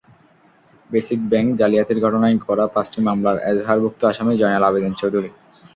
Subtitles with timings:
[0.89, 5.29] Basic Bank জালিয়াতির ঘটনায় করা পাঁচটি মামলার এজাহারভুক্ত আসামি জয়নাল আবেদীন চৌধুরী।